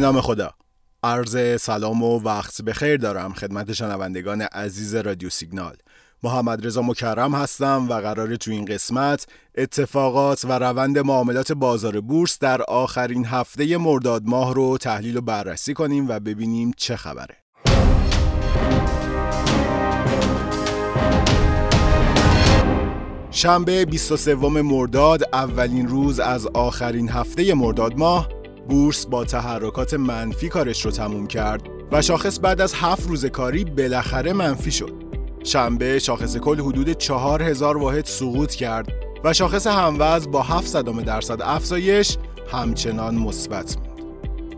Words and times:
نام 0.00 0.20
خدا. 0.20 0.50
عرض 1.02 1.62
سلام 1.62 2.02
و 2.02 2.20
وقت 2.20 2.62
بخیر 2.62 2.96
دارم 2.96 3.32
خدمت 3.32 3.72
شنوندگان 3.72 4.42
عزیز 4.42 4.94
رادیو 4.94 5.30
سیگنال. 5.30 5.76
محمد 6.22 6.66
رضا 6.66 6.82
مکرم 6.82 7.34
هستم 7.34 7.86
و 7.88 7.94
قرار 7.94 8.36
تو 8.36 8.50
این 8.50 8.64
قسمت 8.64 9.26
اتفاقات 9.54 10.44
و 10.44 10.52
روند 10.52 10.98
معاملات 10.98 11.52
بازار 11.52 12.00
بورس 12.00 12.38
در 12.38 12.62
آخرین 12.62 13.26
هفته 13.26 13.76
مرداد 13.76 14.22
ماه 14.24 14.54
رو 14.54 14.78
تحلیل 14.78 15.16
و 15.16 15.20
بررسی 15.20 15.74
کنیم 15.74 16.08
و 16.08 16.20
ببینیم 16.20 16.72
چه 16.76 16.96
خبره. 16.96 17.36
شنبه 23.30 23.84
23 23.84 24.34
مرداد 24.34 25.22
اولین 25.32 25.88
روز 25.88 26.20
از 26.20 26.46
آخرین 26.46 27.08
هفته 27.08 27.54
مرداد 27.54 27.98
ماه 27.98 28.39
بورس 28.70 29.06
با 29.06 29.24
تحرکات 29.24 29.94
منفی 29.94 30.48
کارش 30.48 30.84
رو 30.84 30.90
تموم 30.90 31.26
کرد 31.26 31.62
و 31.92 32.02
شاخص 32.02 32.40
بعد 32.40 32.60
از 32.60 32.74
هفت 32.74 33.08
روز 33.08 33.26
کاری 33.26 33.64
بالاخره 33.64 34.32
منفی 34.32 34.70
شد. 34.70 34.92
شنبه 35.44 35.98
شاخص 35.98 36.36
کل 36.36 36.60
حدود 36.60 36.90
4000 36.90 37.76
واحد 37.76 38.04
سقوط 38.04 38.54
کرد 38.54 38.92
و 39.24 39.32
شاخص 39.32 39.66
هموز 39.66 40.30
با 40.30 40.42
7 40.42 40.66
صدام 40.66 41.02
درصد 41.02 41.42
افزایش 41.42 42.16
همچنان 42.52 43.14
مثبت 43.14 43.76
موند. 43.76 43.90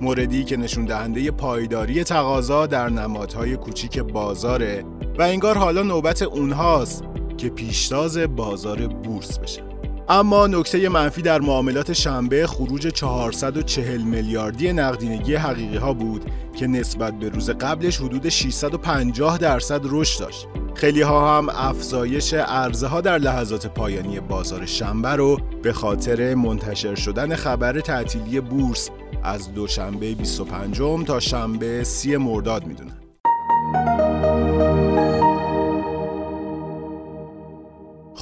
موردی 0.01 0.45
که 0.45 0.57
نشون 0.57 0.85
دهنده 0.85 1.31
پایداری 1.31 2.05
تقاضا 2.05 2.67
در 2.67 2.89
نمادهای 2.89 3.57
کوچیک 3.57 3.99
بازاره 3.99 4.85
و 5.19 5.23
انگار 5.23 5.59
حالا 5.59 5.83
نوبت 5.83 6.23
اونهاست 6.23 7.05
که 7.39 7.49
پیشتاز 7.49 8.19
بازار 8.19 8.87
بورس 8.87 9.39
بشه. 9.39 9.72
اما 10.09 10.47
نکته 10.47 10.89
منفی 10.89 11.23
در 11.23 11.41
معاملات 11.41 11.93
شنبه 11.93 12.47
خروج 12.47 12.89
440 12.89 14.03
میلیاردی 14.03 14.73
نقدینگی 14.73 15.35
حقیقی 15.35 15.77
ها 15.77 15.93
بود 15.93 16.25
که 16.57 16.67
نسبت 16.67 17.19
به 17.19 17.29
روز 17.29 17.51
قبلش 17.51 17.99
حدود 17.99 18.29
650 18.29 19.39
درصد 19.39 19.81
رشد 19.85 20.21
داشت. 20.21 20.49
خیلی 20.75 21.03
ها 21.03 21.39
هم 21.39 21.49
افزایش 21.49 22.35
عرضه 22.35 22.87
ها 22.87 23.01
در 23.01 23.19
لحظات 23.19 23.67
پایانی 23.67 24.21
بازار 24.21 24.67
شنبه 24.67 25.09
رو 25.09 25.39
به 25.63 25.73
خاطر 25.73 26.35
منتشر 26.35 26.95
شدن 26.95 27.35
خبر 27.35 27.81
تعطیلی 27.81 28.41
بورس 28.41 28.91
از 29.23 29.55
دوشنبه 29.55 30.15
25 30.15 31.07
تا 31.07 31.21
شنبه 31.21 31.85
30 31.85 32.17
مرداد 32.17 32.67
می‌دونن. 32.67 33.02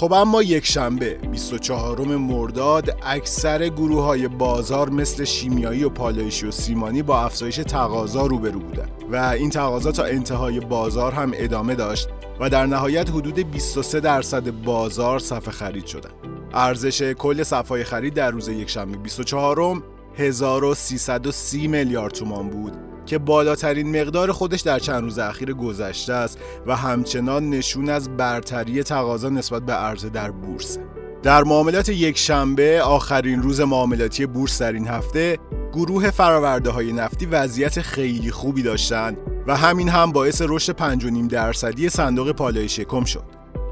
خب 0.00 0.12
اما 0.12 0.42
یک 0.42 0.66
شنبه 0.66 1.14
24 1.14 2.00
مرداد 2.00 2.96
اکثر 3.02 3.68
گروه 3.68 4.02
های 4.02 4.28
بازار 4.28 4.90
مثل 4.90 5.24
شیمیایی 5.24 5.84
و 5.84 5.88
پالایشی 5.88 6.46
و 6.46 6.50
سیمانی 6.50 7.02
با 7.02 7.20
افزایش 7.20 7.56
تقاضا 7.56 8.26
روبرو 8.26 8.60
بودن 8.60 8.88
و 9.12 9.16
این 9.16 9.50
تقاضا 9.50 9.92
تا 9.92 10.04
انتهای 10.04 10.60
بازار 10.60 11.12
هم 11.12 11.32
ادامه 11.34 11.74
داشت 11.74 12.08
و 12.40 12.50
در 12.50 12.66
نهایت 12.66 13.10
حدود 13.10 13.50
23 13.50 14.00
درصد 14.00 14.50
بازار 14.50 15.18
صفحه 15.18 15.50
خرید 15.50 15.86
شدن 15.86 16.10
ارزش 16.54 17.02
کل 17.02 17.42
صفحه 17.42 17.84
خرید 17.84 18.14
در 18.14 18.30
روز 18.30 18.48
یک 18.48 18.70
شنبه 18.70 18.96
24 18.96 19.82
1330 20.16 21.68
میلیارد 21.68 22.12
تومان 22.12 22.48
بود. 22.48 22.89
که 23.10 23.18
بالاترین 23.18 24.00
مقدار 24.00 24.32
خودش 24.32 24.60
در 24.60 24.78
چند 24.78 25.02
روز 25.02 25.18
اخیر 25.18 25.54
گذشته 25.54 26.12
است 26.12 26.38
و 26.66 26.76
همچنان 26.76 27.50
نشون 27.50 27.88
از 27.88 28.16
برتری 28.16 28.82
تقاضا 28.82 29.28
نسبت 29.28 29.62
به 29.62 29.72
عرضه 29.72 30.08
در 30.08 30.30
بورس. 30.30 30.78
در 31.22 31.44
معاملات 31.44 31.88
یک 31.88 32.18
شنبه 32.18 32.82
آخرین 32.82 33.42
روز 33.42 33.60
معاملاتی 33.60 34.26
بورس 34.26 34.62
در 34.62 34.72
این 34.72 34.88
هفته 34.88 35.38
گروه 35.72 36.10
فراورده 36.10 36.70
های 36.70 36.92
نفتی 36.92 37.26
وضعیت 37.26 37.80
خیلی 37.80 38.30
خوبی 38.30 38.62
داشتند 38.62 39.16
و 39.46 39.56
همین 39.56 39.88
هم 39.88 40.12
باعث 40.12 40.42
رشد 40.48 40.98
5.5 41.00 41.28
درصدی 41.28 41.88
صندوق 41.88 42.32
پالایش 42.32 42.76
شکم 42.76 43.04
شد. 43.04 43.24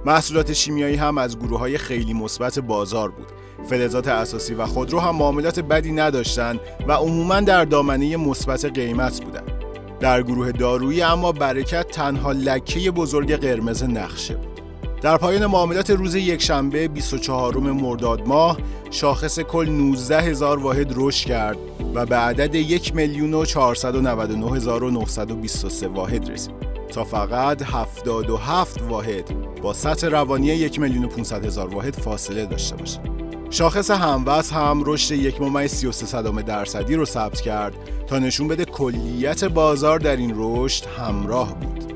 محصولات 0.07 0.53
شیمیایی 0.53 0.97
هم 0.97 1.19
از 1.19 1.39
گروه 1.39 1.59
های 1.59 1.79
خیلی 1.79 2.15
مثبت 2.15 2.59
بازار 2.59 3.11
بود 3.11 3.27
فلزات 3.65 4.09
اساسی 4.09 4.55
و 4.55 4.67
خودرو 4.67 5.01
هم 5.01 5.17
معاملات 5.17 5.61
بدی 5.61 5.93
نداشتند 5.93 6.61
و 6.89 6.93
عموما 6.93 7.41
در 7.41 7.65
دامنه 7.65 8.17
مثبت 8.17 8.65
قیمت 8.65 9.25
بودند. 9.25 9.53
در 10.01 10.23
گروه 10.23 10.53
دارویی 10.53 11.03
اما 11.03 11.33
برکت 11.33 11.89
تنها 11.89 12.33
لکه 12.33 12.91
بزرگ 12.91 13.37
قرمز 13.37 13.85
نقشه 13.85 14.35
بود. 14.35 14.61
در 15.03 15.17
پایان 15.17 15.47
معاملات 15.47 15.91
روز 15.91 16.15
یکشنبه 16.15 16.89
24 16.89 17.57
مرداد 17.57 18.29
ماه 18.29 18.59
شاخص 18.91 19.41
کل 19.41 19.71
19 19.71 20.21
هزار 20.21 20.59
واحد 20.59 20.93
رشد 20.97 21.27
کرد 21.27 21.59
و 21.95 22.07
به 22.07 22.17
عدد 22.17 22.55
1 22.55 22.95
میلیون 22.95 23.35
و 23.35 23.45
499 23.45 25.89
واحد 25.95 26.31
رسید 26.31 26.55
تا 26.93 27.05
فقط 27.05 27.63
77 27.63 28.83
واحد 28.83 29.25
با 29.63 29.73
سطح 29.73 30.07
روانی 30.07 30.47
1 30.47 30.81
میلیون 30.81 31.05
و 31.05 31.09
500 31.09 31.47
هزار 31.47 31.75
واحد 31.75 31.95
فاصله 31.95 32.47
داشته 32.47 32.77
باشه. 32.77 33.18
شاخص 33.51 33.91
هموز 33.91 34.51
هم 34.51 34.83
رشد 34.87 35.13
یک 35.13 35.41
ممیز 35.41 35.71
33 35.71 36.43
درصدی 36.43 36.95
رو 36.95 37.05
ثبت 37.05 37.41
کرد 37.41 37.75
تا 38.07 38.19
نشون 38.19 38.49
بده 38.49 38.65
کلیت 38.65 39.45
بازار 39.45 39.99
در 39.99 40.17
این 40.17 40.33
رشد 40.37 40.85
همراه 40.87 41.55
بود. 41.55 41.93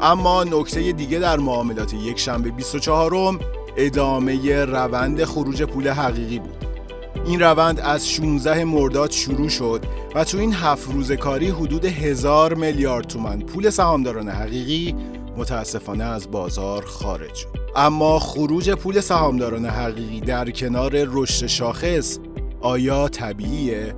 اما 0.00 0.44
نکته 0.44 0.92
دیگه 0.92 1.18
در 1.18 1.36
معاملات 1.36 1.94
یک 1.94 2.18
شنبه 2.18 2.50
24 2.50 3.38
ادامه 3.76 4.64
روند 4.64 5.24
خروج 5.24 5.62
پول 5.62 5.88
حقیقی 5.88 6.38
بود. 6.38 6.64
این 7.26 7.40
روند 7.40 7.80
از 7.80 8.08
16 8.08 8.64
مرداد 8.64 9.10
شروع 9.10 9.48
شد 9.48 9.84
و 10.14 10.24
تو 10.24 10.38
این 10.38 10.52
هفت 10.52 10.92
روز 10.92 11.12
کاری 11.12 11.48
حدود 11.48 11.84
هزار 11.84 12.54
میلیارد 12.54 13.06
تومن 13.06 13.38
پول 13.40 13.70
سهامداران 13.70 14.28
حقیقی 14.28 14.94
متاسفانه 15.36 16.04
از 16.04 16.30
بازار 16.30 16.84
خارج 16.84 17.34
شد. 17.34 17.57
اما 17.76 18.18
خروج 18.18 18.70
پول 18.70 19.00
سهامداران 19.00 19.66
حقیقی 19.66 20.20
در 20.20 20.50
کنار 20.50 20.92
رشد 20.94 21.46
شاخص 21.46 22.18
آیا 22.60 23.08
طبیعیه 23.08 23.94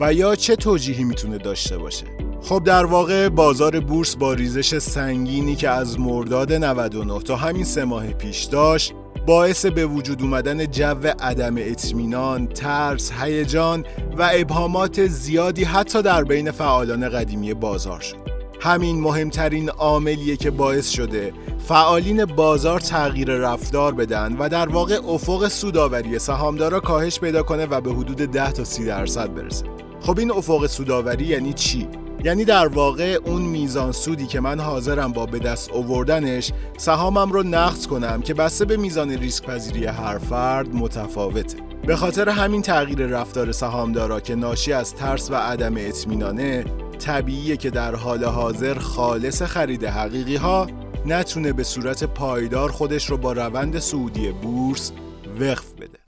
و 0.00 0.14
یا 0.14 0.34
چه 0.34 0.56
توجیهی 0.56 1.04
می‌تونه 1.04 1.38
داشته 1.38 1.78
باشه 1.78 2.06
خب 2.42 2.64
در 2.64 2.84
واقع 2.84 3.28
بازار 3.28 3.80
بورس 3.80 4.16
با 4.16 4.34
ریزش 4.34 4.78
سنگینی 4.78 5.56
که 5.56 5.68
از 5.68 6.00
مرداد 6.00 6.52
99 6.52 7.20
تا 7.20 7.36
همین 7.36 7.64
سه 7.64 7.84
ماه 7.84 8.06
پیش 8.06 8.44
داشت 8.44 8.94
باعث 9.26 9.66
به 9.66 9.86
وجود 9.86 10.22
اومدن 10.22 10.66
جو 10.66 11.06
عدم 11.20 11.54
اطمینان، 11.58 12.46
ترس، 12.46 13.12
هیجان 13.12 13.84
و 14.18 14.30
ابهامات 14.32 15.06
زیادی 15.06 15.64
حتی 15.64 16.02
در 16.02 16.24
بین 16.24 16.50
فعالان 16.50 17.08
قدیمی 17.08 17.54
بازار 17.54 18.00
شد. 18.00 18.21
همین 18.62 19.00
مهمترین 19.00 19.68
عاملیه 19.68 20.36
که 20.36 20.50
باعث 20.50 20.88
شده 20.88 21.32
فعالین 21.58 22.24
بازار 22.24 22.80
تغییر 22.80 23.32
رفتار 23.32 23.94
بدن 23.94 24.36
و 24.36 24.48
در 24.48 24.68
واقع 24.68 25.00
افق 25.08 25.48
سوداوری 25.48 26.18
سهامدارا 26.18 26.80
کاهش 26.80 27.20
پیدا 27.20 27.42
کنه 27.42 27.66
و 27.66 27.80
به 27.80 27.92
حدود 27.92 28.16
10 28.16 28.52
تا 28.52 28.64
30 28.64 28.84
درصد 28.84 29.34
برسه. 29.34 29.64
خب 30.00 30.18
این 30.18 30.32
افق 30.32 30.66
سوداوری 30.66 31.24
یعنی 31.24 31.52
چی؟ 31.52 31.88
یعنی 32.24 32.44
در 32.44 32.66
واقع 32.66 33.18
اون 33.24 33.42
میزان 33.42 33.92
سودی 33.92 34.26
که 34.26 34.40
من 34.40 34.60
حاضرم 34.60 35.12
با 35.12 35.26
به 35.26 35.38
دست 35.38 35.72
آوردنش 35.72 36.52
سهامم 36.76 37.32
رو 37.32 37.42
نقد 37.42 37.86
کنم 37.86 38.22
که 38.22 38.34
بسته 38.34 38.64
به 38.64 38.76
میزان 38.76 39.10
ریسک 39.10 39.44
پذیری 39.44 39.86
هر 39.86 40.18
فرد 40.18 40.74
متفاوته. 40.74 41.58
به 41.86 41.96
خاطر 41.96 42.28
همین 42.28 42.62
تغییر 42.62 43.06
رفتار 43.06 43.52
سهامدارا 43.52 44.20
که 44.20 44.34
ناشی 44.34 44.72
از 44.72 44.94
ترس 44.94 45.30
و 45.30 45.34
عدم 45.34 45.74
اطمینانه 45.76 46.64
طبیعیه 47.02 47.56
که 47.56 47.70
در 47.70 47.94
حال 47.94 48.24
حاضر 48.24 48.78
خالص 48.78 49.42
خرید 49.42 49.84
حقیقی 49.84 50.36
ها 50.36 50.66
نتونه 51.06 51.52
به 51.52 51.62
صورت 51.62 52.04
پایدار 52.04 52.70
خودش 52.70 53.10
رو 53.10 53.16
با 53.16 53.32
روند 53.32 53.78
سعودی 53.78 54.32
بورس 54.32 54.92
وقف 55.40 55.72
بده. 55.72 55.98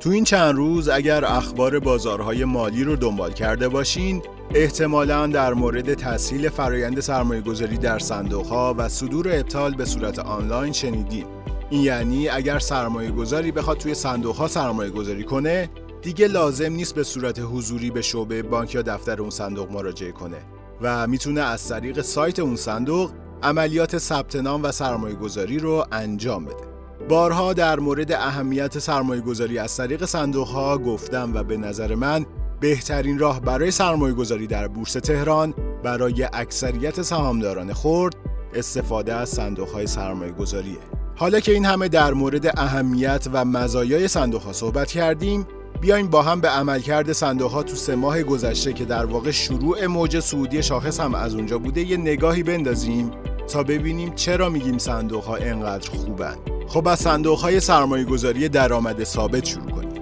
تو 0.00 0.10
این 0.10 0.24
چند 0.24 0.54
روز 0.54 0.88
اگر 0.88 1.24
اخبار 1.24 1.78
بازارهای 1.78 2.44
مالی 2.44 2.84
رو 2.84 2.96
دنبال 2.96 3.32
کرده 3.32 3.68
باشین 3.68 4.22
احتمالا 4.54 5.26
در 5.26 5.54
مورد 5.54 5.94
تسهیل 5.94 6.48
فرایند 6.48 7.00
سرمایه 7.00 7.40
گذاری 7.40 7.76
در 7.76 7.98
صندوق 7.98 8.46
ها 8.46 8.74
و 8.78 8.88
صدور 8.88 9.28
ابطال 9.28 9.74
به 9.74 9.84
صورت 9.84 10.18
آنلاین 10.18 10.72
شنیدین 10.72 11.24
این 11.70 11.82
یعنی 11.82 12.28
اگر 12.28 12.58
سرمایه 12.58 13.10
گذاری 13.10 13.52
بخواد 13.52 13.78
توی 13.78 13.94
صندوق 13.94 14.36
ها 14.36 14.48
سرمایه 14.48 14.90
گذاری 14.90 15.24
کنه 15.24 15.68
دیگه 16.02 16.28
لازم 16.28 16.72
نیست 16.72 16.94
به 16.94 17.02
صورت 17.02 17.40
حضوری 17.40 17.90
به 17.90 18.02
شعبه 18.02 18.42
بانک 18.42 18.74
یا 18.74 18.82
دفتر 18.82 19.20
اون 19.20 19.30
صندوق 19.30 19.72
مراجعه 19.72 20.12
کنه 20.12 20.38
و 20.80 21.06
می‌تونه 21.06 21.40
از 21.40 21.68
طریق 21.68 22.00
سایت 22.00 22.38
اون 22.38 22.56
صندوق 22.56 23.10
عملیات 23.42 23.98
ثبت 23.98 24.36
نام 24.36 24.62
و 24.62 24.72
سرمایه 24.72 25.14
گذاری 25.14 25.58
رو 25.58 25.84
انجام 25.92 26.44
بده. 26.44 26.72
بارها 27.08 27.52
در 27.52 27.80
مورد 27.80 28.12
اهمیت 28.12 28.78
سرمایه 28.78 29.20
گذاری 29.20 29.58
از 29.58 29.76
طریق 29.76 30.04
صندوق 30.04 30.48
ها 30.48 30.78
گفتم 30.78 31.30
و 31.34 31.42
به 31.42 31.56
نظر 31.56 31.94
من 31.94 32.26
بهترین 32.60 33.18
راه 33.18 33.40
برای 33.40 33.70
سرمایه 33.70 34.14
گذاری 34.14 34.46
در 34.46 34.68
بورس 34.68 34.92
تهران 34.92 35.54
برای 35.82 36.28
اکثریت 36.32 37.02
سهامداران 37.02 37.72
خرد 37.72 38.16
استفاده 38.54 39.14
از 39.14 39.28
صندوق 39.28 39.68
های 39.68 39.86
سرمایه 39.86 40.32
گذاریه. 40.32 40.78
حالا 41.16 41.40
که 41.40 41.52
این 41.52 41.64
همه 41.64 41.88
در 41.88 42.12
مورد 42.12 42.60
اهمیت 42.60 43.28
و 43.32 43.44
مزایای 43.44 44.08
صندوق 44.08 44.42
ها 44.42 44.52
صحبت 44.52 44.92
کردیم 44.92 45.46
بیایم 45.82 46.08
با 46.08 46.22
هم 46.22 46.40
به 46.40 46.48
عملکرد 46.48 47.12
صندوق 47.12 47.50
ها 47.50 47.62
تو 47.62 47.76
سه 47.76 47.94
ماه 47.94 48.22
گذشته 48.22 48.72
که 48.72 48.84
در 48.84 49.04
واقع 49.04 49.30
شروع 49.30 49.86
موج 49.86 50.20
سعودی 50.20 50.62
شاخص 50.62 51.00
هم 51.00 51.14
از 51.14 51.34
اونجا 51.34 51.58
بوده 51.58 51.80
یه 51.80 51.96
نگاهی 51.96 52.42
بندازیم 52.42 53.10
تا 53.48 53.62
ببینیم 53.62 54.12
چرا 54.14 54.48
میگیم 54.48 54.78
صندوق 54.78 55.24
ها 55.24 55.36
انقدر 55.36 55.90
خوبن. 55.90 56.36
خب 56.68 56.88
از 56.88 56.98
صندوق 56.98 57.38
های 57.38 57.60
سرمایه 57.60 58.04
گذاری 58.04 58.48
درآمد 58.48 59.04
ثابت 59.04 59.44
شروع 59.44 59.70
کنیم. 59.70 59.92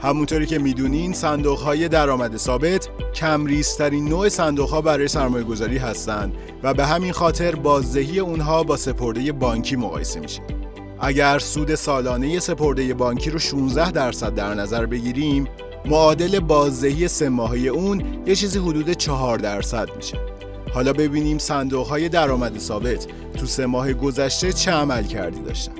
همونطوری 0.00 0.46
که 0.46 0.58
می‌دونین 0.58 1.12
صندوق 1.12 1.58
های 1.58 1.88
درآمد 1.88 2.36
ثابت 2.36 2.88
کمریزترین 3.14 4.08
نوع 4.08 4.28
صندوق 4.28 4.70
ها 4.70 4.80
برای 4.80 5.08
سرمایه 5.08 5.44
گذاری 5.44 5.78
هستند 5.78 6.34
و 6.62 6.74
به 6.74 6.86
همین 6.86 7.12
خاطر 7.12 7.54
بازدهی 7.54 8.18
اونها 8.18 8.62
با 8.62 8.76
سپرده 8.76 9.32
بانکی 9.32 9.76
مقایسه 9.76 10.20
میشه. 10.20 10.57
اگر 11.00 11.38
سود 11.38 11.74
سالانه 11.74 12.38
سپرده 12.38 12.94
بانکی 12.94 13.30
رو 13.30 13.38
16 13.38 13.90
درصد 13.90 14.34
در 14.34 14.54
نظر 14.54 14.86
بگیریم 14.86 15.48
معادل 15.86 16.40
بازدهی 16.40 17.08
سه 17.08 17.28
ماهه 17.28 17.58
اون 17.58 18.02
یه 18.26 18.34
چیزی 18.34 18.58
حدود 18.58 18.92
4 18.92 19.38
درصد 19.38 19.88
میشه. 19.96 20.18
حالا 20.74 20.92
ببینیم 20.92 21.38
صندوق 21.38 21.86
های 21.86 22.08
درآمد 22.08 22.58
ثابت 22.58 23.06
تو 23.36 23.46
سه 23.46 23.66
ماه 23.66 23.92
گذشته 23.92 24.52
چه 24.52 24.70
عمل 24.70 25.02
کردی 25.02 25.40
داشتن. 25.40 25.72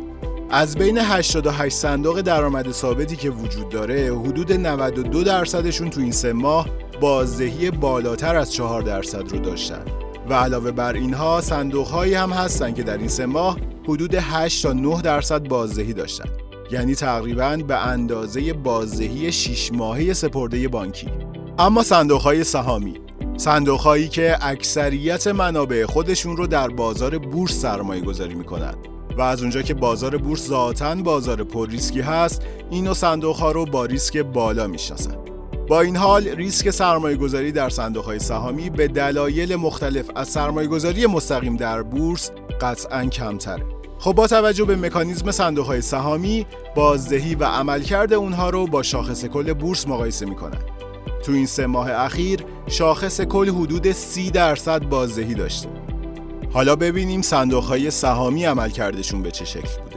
از 0.51 0.77
بین 0.77 0.99
88 0.99 1.77
صندوق 1.77 2.21
درآمد 2.21 2.73
ثابتی 2.73 3.17
که 3.17 3.31
وجود 3.31 3.69
داره 3.69 4.19
حدود 4.19 4.53
92 4.53 5.25
درصدشون 5.25 5.91
تو 5.91 6.01
این 6.01 6.13
سه 6.13 6.33
ماه 6.33 6.69
بازدهی 7.01 7.71
بالاتر 7.71 8.37
از 8.37 8.53
4 8.53 8.83
درصد 8.83 9.33
رو 9.33 9.39
داشتن. 9.39 9.85
و 10.29 10.35
علاوه 10.35 10.71
بر 10.71 10.93
اینها 10.93 11.41
صندوق 11.41 11.87
هایی 11.87 12.15
هم 12.15 12.31
هستن 12.31 12.75
که 12.75 12.83
در 12.83 12.99
این 12.99 13.09
سه 13.09 13.27
ماه 13.27 13.57
حدود 13.89 14.15
8 14.15 14.63
تا 14.63 14.73
9 14.73 15.03
درصد 15.03 15.49
بازدهی 15.49 15.93
داشتن. 15.93 16.29
یعنی 16.71 16.95
تقریبا 16.95 17.57
به 17.57 17.87
اندازه 17.87 18.53
بازدهی 18.53 19.33
6 19.33 19.73
ماهه 19.73 20.13
سپرده 20.13 20.69
بانکی. 20.69 21.09
اما 21.59 21.83
صندوق 21.83 22.21
های 22.21 22.45
سهامی 22.45 22.95
صندوق 23.37 23.81
هایی 23.81 24.09
که 24.09 24.39
اکثریت 24.41 25.27
منابع 25.27 25.87
خودشون 25.87 26.37
رو 26.37 26.47
در 26.47 26.69
بازار 26.69 27.19
بورس 27.19 27.53
سرمایه 27.53 28.01
گذاری 28.03 28.35
می‌کنند 28.35 28.77
و 29.17 29.23
از 29.23 29.43
اونجا 29.43 29.63
که 29.63 29.75
بازار 29.75 30.17
بورس 30.17 30.49
ذاتا 30.49 30.95
بازار 30.95 31.45
پر 31.45 31.69
ریسکی 31.69 32.01
هست 32.01 32.43
این 32.71 32.93
صندوق 32.93 33.37
ها 33.37 33.53
رو 33.53 33.65
با 33.65 33.85
ریسک 33.85 34.19
بالا 34.19 34.67
می‌شناسن. 34.67 35.17
با 35.69 35.81
این 35.81 35.97
حال 35.97 36.29
ریسک 36.29 36.71
سرمایه 36.71 37.17
گذاری 37.17 37.53
در 37.53 37.69
صندوق 37.69 38.05
های 38.05 38.19
سهامی 38.19 38.71
به 38.71 38.89
دلایل 38.89 39.57
مختلف 39.57 40.11
از 40.17 40.29
سرمایه 40.29 40.69
گذاری 40.69 41.07
مستقیم 41.07 41.57
در 41.57 41.83
بورس 41.83 42.31
قطعا 42.61 43.07
کمتره. 43.07 43.78
خب 43.99 44.13
با 44.13 44.27
توجه 44.27 44.65
به 44.65 44.77
مکانیزم 44.77 45.31
صندوق 45.31 45.67
های 45.67 45.81
سهامی 45.81 46.47
بازدهی 46.75 47.35
و 47.35 47.45
عملکرد 47.45 48.13
اونها 48.13 48.51
رو 48.51 48.67
با 48.67 48.83
شاخص 48.83 49.25
کل 49.25 49.53
بورس 49.53 49.89
مقایسه 49.89 50.27
می‌کنن. 50.27 50.59
تو 51.25 51.33
این 51.33 51.47
سه 51.47 51.67
ماه 51.67 51.91
اخیر 51.91 52.45
شاخص 52.67 53.21
کل 53.21 53.49
حدود 53.49 53.93
30 53.93 54.31
درصد 54.31 54.83
بازدهی 54.83 55.35
داشته. 55.35 55.69
حالا 56.53 56.77
ببینیم 56.77 57.23
صندوق 57.23 57.65
های 57.65 57.91
سهامی 57.91 58.45
عملکردشون 58.45 59.23
به 59.23 59.31
چه 59.31 59.45
شکل 59.45 59.83
بوده. 59.83 59.97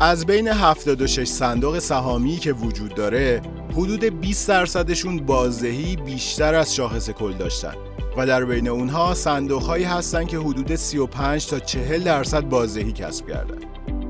از 0.00 0.26
بین 0.26 0.48
76 0.48 1.28
صندوق 1.28 1.78
سهامی 1.78 2.36
که 2.36 2.52
وجود 2.52 2.94
داره 2.94 3.42
حدود 3.72 4.04
20 4.04 4.48
درصدشون 4.48 5.16
بازدهی 5.16 5.96
بیشتر 5.96 6.54
از 6.54 6.74
شاخص 6.74 7.10
کل 7.10 7.32
داشتن. 7.32 7.74
و 8.16 8.26
در 8.26 8.44
بین 8.44 8.68
اونها 8.68 9.14
صندوق 9.14 9.62
هایی 9.62 9.84
هستن 9.84 10.24
که 10.24 10.38
حدود 10.38 10.74
35 10.76 11.46
تا 11.46 11.58
40 11.58 12.04
درصد 12.04 12.48
بازدهی 12.48 12.92
کسب 12.92 13.26
کردن. 13.26 13.58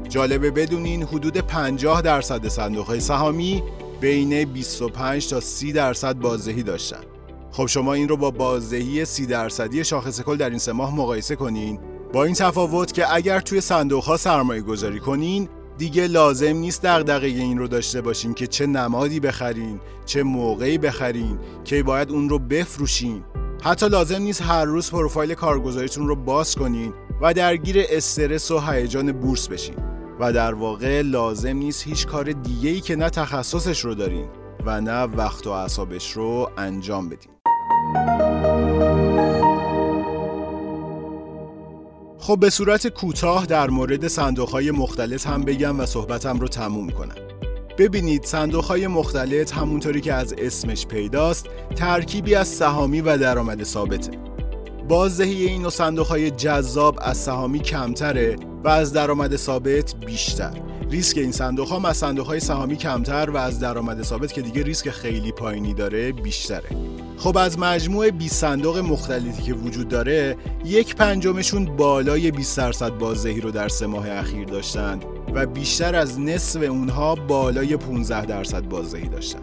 جالبه 0.09 0.51
بدونین 0.51 1.03
حدود 1.03 1.37
50 1.37 2.03
درصد 2.03 2.49
صندوق 2.49 2.87
های 2.87 3.01
سهامی 3.01 3.63
بین 4.01 4.45
25 4.45 5.29
تا 5.29 5.41
30 5.41 5.73
درصد 5.73 6.17
بازدهی 6.17 6.63
داشتن. 6.63 7.01
خب 7.51 7.67
شما 7.67 7.93
این 7.93 8.09
رو 8.09 8.17
با 8.17 8.31
بازدهی 8.31 9.05
30 9.05 9.27
درصدی 9.27 9.85
شاخص 9.85 10.21
کل 10.21 10.37
در 10.37 10.51
این 10.51 10.59
سه 10.59 10.73
ماه 10.73 10.97
مقایسه 10.97 11.37
کنین. 11.37 11.79
با 12.13 12.25
این 12.25 12.35
تفاوت 12.35 12.93
که 12.93 13.15
اگر 13.15 13.41
توی 13.41 13.61
صندوق 13.61 14.05
ها 14.05 14.17
سرمایه 14.17 14.63
گذاری 14.63 15.01
کنین 15.01 15.49
دیگه 15.79 16.07
لازم 16.07 16.57
نیست 16.57 16.83
دغدغه 16.83 17.27
این 17.27 17.59
رو 17.59 17.69
داشته 17.69 18.01
باشین 18.01 18.35
که 18.35 18.47
چه 18.47 18.67
نمادی 18.67 19.21
بخرین 19.21 19.81
چه 20.07 20.23
موقعی 20.23 20.79
بخرین 20.79 21.39
که 21.65 21.83
باید 21.83 22.11
اون 22.11 22.29
رو 22.29 22.39
بفروشین. 22.39 23.25
حتی 23.65 23.89
لازم 23.89 24.23
نیست 24.23 24.43
هر 24.43 24.65
روز 24.65 24.91
پروفایل 24.91 25.35
کارگزاریتون 25.35 26.09
رو 26.09 26.17
باز 26.17 26.55
کنین 26.55 26.93
و 27.21 27.35
درگیر 27.35 27.77
استرس 27.89 28.51
و 28.51 28.61
هیجان 28.61 29.13
بورس 29.13 29.49
بشین. 29.49 29.77
و 30.21 30.33
در 30.33 30.55
واقع 30.55 31.01
لازم 31.01 31.57
نیست 31.57 31.85
هیچ 31.85 32.07
کار 32.07 32.33
دیگه 32.33 32.71
ای 32.71 32.81
که 32.81 32.97
نه 32.97 33.11
تخصصش 33.11 33.81
رو 33.81 33.95
دارین 33.95 34.29
و 34.67 34.81
نه 34.81 35.03
وقت 35.03 35.47
و 35.47 35.51
اعصابش 35.51 36.13
رو 36.13 36.51
انجام 36.59 37.09
بدین. 37.09 37.33
خب 42.19 42.41
به 42.41 42.51
صورت 42.51 42.87
کوتاه 42.87 43.47
در 43.47 43.71
مورد 43.71 44.09
صندوق 44.09 44.49
های 44.49 44.71
مختلط 44.71 45.27
هم 45.27 45.43
بگم 45.43 45.81
و 45.81 45.87
صحبتم 45.87 46.39
رو 46.39 46.49
تموم 46.49 46.91
کنم. 46.91 47.32
ببینید 47.79 48.25
صندوق 48.25 48.65
های 48.65 48.87
مختلط 48.87 49.53
همونطوری 49.53 50.01
که 50.01 50.15
از 50.15 50.35
اسمش 50.39 50.87
پیداست 50.87 51.47
ترکیبی 51.77 52.35
از 52.35 52.49
سهامی 52.49 53.01
و 53.01 53.19
درآمد 53.19 53.63
ثابته. 53.63 54.11
بازدهی 54.89 55.47
این 55.47 55.65
و 55.67 55.71
صندوق 55.71 56.07
های 56.07 56.31
جذاب 56.31 56.99
از 57.03 57.17
سهامی 57.17 57.59
کمتره 57.59 58.37
و 58.65 58.69
از 58.69 58.93
درآمد 58.93 59.37
ثابت 59.37 59.95
بیشتر. 60.07 60.72
ریسک 60.93 61.19
این 61.19 61.33
صندوق 61.33 61.69
ها 61.69 61.89
از 61.89 61.97
صندوق 61.97 62.27
های 62.27 62.41
سهامی 62.41 62.77
کمتر 62.77 63.31
و 63.31 63.37
از 63.37 63.61
درآمد 63.61 64.03
ثابت 64.03 64.33
که 64.33 64.43
دیگه 64.43 64.63
ریسک 64.63 64.91
خیلی 64.91 65.33
پایینی 65.33 65.75
داره 65.75 66.13
بیشتره. 66.13 66.69
خب 67.19 67.37
از 67.37 67.59
مجموع 67.59 68.11
20 68.11 68.35
صندوق 68.35 68.79
مختلفی 68.79 69.43
که 69.43 69.55
وجود 69.55 69.89
داره 69.89 70.37
یک 70.65 70.97
پنجمشون 70.97 71.65
بالای 71.65 72.31
20 72.31 72.57
درصد 72.57 72.91
بازدهی 72.99 73.41
رو 73.41 73.51
در 73.51 73.69
سه 73.69 73.87
ماه 73.87 74.11
اخیر 74.11 74.45
داشتن 74.45 75.01
و 75.35 75.47
بیشتر 75.47 75.97
از 75.97 76.21
نصف 76.21 76.63
اونها 76.63 77.15
بالای 77.15 77.77
15 77.77 78.27
درصد 78.27 78.69
بازدهی 78.69 79.09
داشتن. 79.09 79.43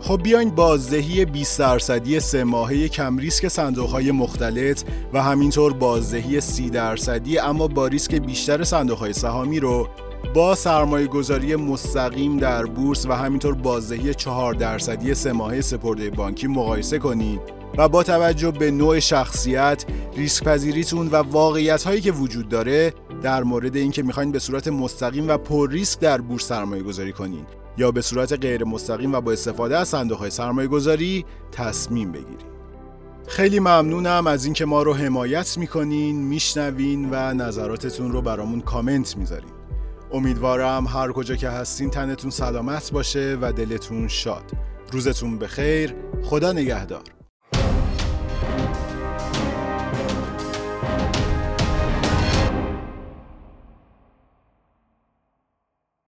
خب 0.00 0.20
بیاین 0.22 0.50
بازدهی 0.50 1.24
20 1.24 1.58
درصدی 1.58 2.20
سه 2.20 2.44
ماهه 2.44 2.88
کم 2.88 3.18
ریسک 3.18 3.48
صندوق 3.48 3.90
های 3.90 4.10
مختلط 4.10 4.82
و 5.12 5.22
همینطور 5.22 5.72
بازدهی 5.72 6.40
30 6.40 6.70
درصدی 6.70 7.38
اما 7.38 7.68
با 7.68 7.86
ریسک 7.86 8.14
بیشتر 8.14 8.64
صندوق 8.64 8.98
های 8.98 9.12
سهامی 9.12 9.60
رو 9.60 9.88
با 10.34 10.54
سرمایه 10.54 11.06
گذاری 11.06 11.56
مستقیم 11.56 12.36
در 12.36 12.66
بورس 12.66 13.06
و 13.06 13.12
همینطور 13.12 13.54
بازدهی 13.54 14.14
4 14.14 14.54
درصدی 14.54 15.14
سه 15.14 15.32
ماهه 15.32 15.60
سپرده 15.60 16.10
بانکی 16.10 16.46
مقایسه 16.46 16.98
کنید 16.98 17.40
و 17.78 17.88
با 17.88 18.02
توجه 18.02 18.50
به 18.50 18.70
نوع 18.70 18.98
شخصیت، 18.98 19.84
ریسک 20.16 20.44
پذیریتون 20.44 21.08
و 21.08 21.16
واقعیت 21.16 21.82
هایی 21.82 22.00
که 22.00 22.12
وجود 22.12 22.48
داره 22.48 22.94
در 23.22 23.42
مورد 23.42 23.76
اینکه 23.76 24.02
می‌خواین 24.02 24.32
به 24.32 24.38
صورت 24.38 24.68
مستقیم 24.68 25.28
و 25.28 25.36
پر 25.36 25.70
ریسک 25.70 26.00
در 26.00 26.20
بورس 26.20 26.44
سرمایه 26.46 26.82
گذاری 26.82 27.12
کنین 27.12 27.46
یا 27.78 27.90
به 27.90 28.00
صورت 28.00 28.32
غیر 28.32 28.64
مستقیم 28.64 29.14
و 29.14 29.20
با 29.20 29.32
استفاده 29.32 29.78
از 29.78 29.88
صندوق 29.88 30.18
های 30.18 30.30
سرمایه 30.30 30.68
گذاری 30.68 31.24
تصمیم 31.52 32.12
بگیرید. 32.12 32.48
خیلی 33.26 33.60
ممنونم 33.60 34.26
از 34.26 34.44
اینکه 34.44 34.64
ما 34.64 34.82
رو 34.82 34.94
حمایت 34.94 35.58
می‌کنین، 35.58 36.16
میشنوین 36.16 37.08
و 37.10 37.34
نظراتتون 37.34 38.12
رو 38.12 38.22
برامون 38.22 38.60
کامنت 38.60 39.16
می‌ذارین. 39.16 39.57
امیدوارم 40.12 40.86
هر 40.86 41.12
کجا 41.12 41.36
که 41.36 41.48
هستین 41.48 41.90
تنتون 41.90 42.30
سلامت 42.30 42.92
باشه 42.92 43.38
و 43.40 43.52
دلتون 43.52 44.08
شاد. 44.08 44.50
روزتون 44.92 45.38
بخیر. 45.38 45.94
خدا 46.24 46.52
نگهدار. 46.52 47.17